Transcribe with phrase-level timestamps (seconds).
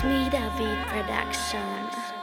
[0.00, 2.19] Smida Beat Production.